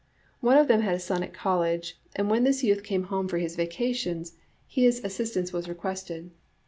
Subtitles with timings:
[0.39, 3.37] One of them had a son at college, and when this youth came home for
[3.37, 4.33] his vacations
[4.67, 6.31] his assistance was requested.